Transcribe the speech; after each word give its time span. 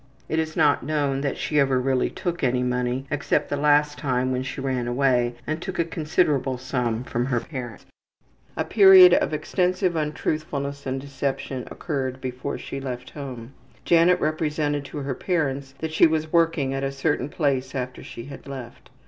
It 0.27 0.39
is 0.39 0.57
not 0.57 0.81
known 0.81 1.21
that 1.21 1.37
she 1.37 1.59
ever 1.59 1.79
really 1.79 2.09
took 2.09 2.43
any 2.43 2.63
money 2.63 3.05
except 3.11 3.49
the 3.49 3.55
last 3.55 3.99
time 3.99 4.31
when 4.31 4.41
she 4.41 4.59
ran 4.59 4.87
away 4.87 5.35
and 5.45 5.61
took 5.61 5.77
a 5.77 5.85
considerable 5.85 6.57
sum 6.57 7.03
from 7.03 7.27
her 7.27 7.39
parents. 7.39 7.85
A 8.57 8.65
period 8.65 9.13
of 9.13 9.31
extensive 9.31 9.95
untruthfulness 9.95 10.87
and 10.87 10.99
deception 10.99 11.67
occurred 11.69 12.19
before 12.19 12.57
she 12.57 12.79
left 12.81 13.11
home. 13.11 13.53
Janet 13.85 14.19
represented 14.19 14.85
to 14.85 14.97
her 14.97 15.13
parents 15.13 15.75
that 15.77 15.93
she 15.93 16.07
was 16.07 16.33
working 16.33 16.73
at 16.73 16.83
a 16.83 16.91
certain 16.91 17.29
place 17.29 17.75
after 17.75 18.01
she 18.01 18.23
had 18.25 18.47
left. 18.47 18.89